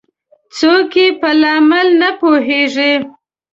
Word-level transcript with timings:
څوک 0.57 0.93
یې 1.01 1.07
په 1.19 1.29
لامل 1.41 1.87
نه 2.01 2.09
پوهیږي 2.19 2.93